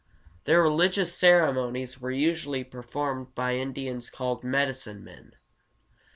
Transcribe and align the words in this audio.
Their 0.45 0.63
religious 0.63 1.15
ceremonies 1.15 1.99
were 2.01 2.09
usually 2.09 2.63
performed 2.63 3.35
by 3.35 3.53
Indians 3.57 4.09
called 4.09 4.43
medicine 4.43 5.03
men. 5.03 5.33